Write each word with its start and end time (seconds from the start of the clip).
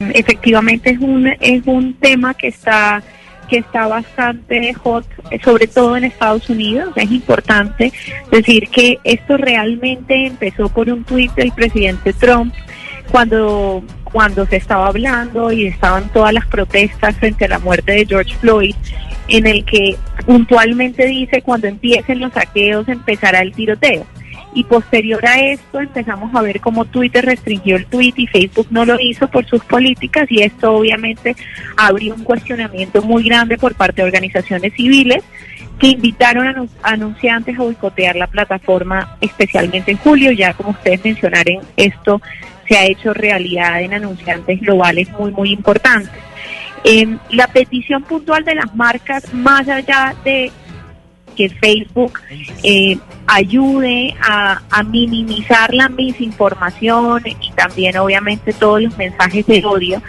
Efectivamente 0.00 0.90
es 0.90 1.00
un, 1.00 1.26
es 1.26 1.66
un 1.66 1.94
tema 1.94 2.32
que 2.32 2.46
está 2.46 3.02
que 3.48 3.58
está 3.58 3.88
bastante 3.88 4.72
hot, 4.74 5.04
sobre 5.42 5.66
todo 5.66 5.96
en 5.96 6.04
Estados 6.04 6.48
Unidos. 6.48 6.92
Es 6.94 7.10
importante 7.10 7.92
decir 8.30 8.68
que 8.68 8.98
esto 9.02 9.36
realmente 9.38 10.26
empezó 10.26 10.68
por 10.68 10.88
un 10.88 11.02
tuit 11.02 11.32
del 11.32 11.50
presidente 11.50 12.12
Trump 12.12 12.54
cuando, 13.10 13.82
cuando 14.04 14.46
se 14.46 14.56
estaba 14.56 14.86
hablando 14.86 15.50
y 15.50 15.66
estaban 15.66 16.12
todas 16.12 16.32
las 16.32 16.46
protestas 16.46 17.16
frente 17.16 17.46
a 17.46 17.48
la 17.48 17.58
muerte 17.58 17.90
de 17.90 18.06
George 18.06 18.36
Floyd, 18.36 18.76
en 19.26 19.48
el 19.48 19.64
que 19.64 19.96
puntualmente 20.26 21.06
dice 21.06 21.42
cuando 21.42 21.66
empiecen 21.66 22.20
los 22.20 22.32
saqueos 22.34 22.86
empezará 22.86 23.40
el 23.40 23.52
tiroteo 23.52 24.06
y 24.54 24.64
posterior 24.64 25.24
a 25.26 25.40
esto 25.40 25.80
empezamos 25.80 26.34
a 26.34 26.42
ver 26.42 26.60
cómo 26.60 26.84
Twitter 26.84 27.24
restringió 27.24 27.76
el 27.76 27.86
tweet 27.86 28.14
y 28.16 28.26
Facebook 28.26 28.68
no 28.70 28.84
lo 28.84 28.98
hizo 29.00 29.28
por 29.28 29.46
sus 29.46 29.64
políticas 29.64 30.26
y 30.30 30.42
esto 30.42 30.72
obviamente 30.74 31.36
abrió 31.76 32.14
un 32.14 32.24
cuestionamiento 32.24 33.02
muy 33.02 33.24
grande 33.24 33.58
por 33.58 33.74
parte 33.74 34.02
de 34.02 34.08
organizaciones 34.08 34.72
civiles 34.74 35.22
que 35.78 35.88
invitaron 35.88 36.48
a 36.48 36.66
anunciantes 36.82 37.58
a 37.58 37.62
boicotear 37.62 38.16
la 38.16 38.26
plataforma, 38.26 39.16
especialmente 39.20 39.92
en 39.92 39.98
julio, 39.98 40.32
ya 40.32 40.52
como 40.54 40.70
ustedes 40.70 41.04
mencionaron, 41.04 41.60
esto 41.76 42.20
se 42.66 42.76
ha 42.76 42.84
hecho 42.84 43.14
realidad 43.14 43.80
en 43.80 43.94
anunciantes 43.94 44.60
globales 44.60 45.08
muy, 45.10 45.30
muy 45.30 45.52
importantes. 45.52 46.10
Eh, 46.84 47.16
la 47.30 47.46
petición 47.48 48.02
puntual 48.02 48.44
de 48.44 48.54
las 48.54 48.74
marcas, 48.74 49.32
más 49.32 49.68
allá 49.68 50.14
de 50.24 50.50
que 51.38 51.48
Facebook 51.48 52.18
eh, 52.64 52.98
ayude 53.28 54.12
a, 54.20 54.60
minimizar 54.82 55.72
la 55.72 55.88
misinformación 55.88 57.22
y 57.26 57.52
también 57.52 57.96
obviamente 57.96 58.52
todos 58.52 58.82
los 58.82 58.98
mensajes 58.98 59.46
de 59.46 59.64
odio, 59.64 60.02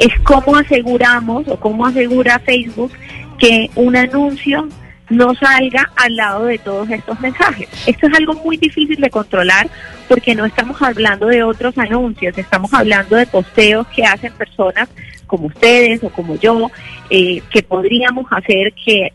es 0.00 0.12
cómo 0.24 0.56
aseguramos 0.56 1.46
o 1.46 1.60
cómo 1.60 1.86
asegura 1.86 2.40
Facebook 2.40 2.90
que 3.38 3.70
un 3.76 3.94
anuncio 3.94 4.66
no 5.10 5.34
salga 5.36 5.92
al 5.94 6.16
lado 6.16 6.46
de 6.46 6.58
todos 6.58 6.90
estos 6.90 7.20
mensajes. 7.20 7.68
Esto 7.86 8.08
es 8.08 8.14
algo 8.14 8.34
muy 8.34 8.56
difícil 8.56 9.00
de 9.00 9.10
controlar 9.10 9.68
porque 10.08 10.34
no 10.34 10.44
estamos 10.44 10.82
hablando 10.82 11.28
de 11.28 11.44
otros 11.44 11.78
anuncios, 11.78 12.36
estamos 12.36 12.72
hablando 12.74 13.14
de 13.14 13.26
posteos 13.26 13.86
que 13.88 14.04
hacen 14.04 14.32
personas 14.32 14.88
como 15.28 15.46
ustedes 15.46 16.02
o 16.02 16.10
como 16.10 16.34
yo, 16.36 16.70
eh, 17.10 17.42
que 17.50 17.62
podríamos 17.62 18.26
hacer 18.32 18.72
que 18.84 19.12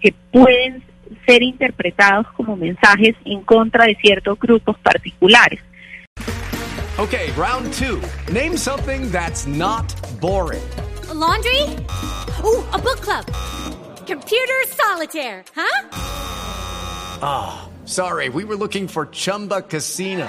que 0.00 0.14
pueden 0.32 0.82
ser 1.26 1.42
interpretados 1.42 2.26
como 2.36 2.56
mensajes 2.56 3.14
en 3.24 3.42
contra 3.42 3.86
de 3.86 3.96
ciertos 3.96 4.38
grupos 4.38 4.76
particulares. 4.78 5.60
Okay, 6.98 7.30
round 7.36 7.72
two. 7.74 8.02
Name 8.32 8.56
something 8.56 9.10
that's 9.12 9.46
not 9.46 9.86
boring. 10.20 10.68
A 11.08 11.14
laundry? 11.14 11.62
Ooh, 12.44 12.64
a 12.72 12.78
book 12.78 13.00
club. 13.00 13.24
Computer 14.04 14.64
solitaire, 14.66 15.44
huh? 15.54 15.88
Ah, 17.22 17.68
oh, 17.68 17.86
sorry. 17.86 18.30
We 18.30 18.44
were 18.44 18.56
looking 18.56 18.88
for 18.88 19.06
Chumba 19.06 19.62
Casino. 19.62 20.28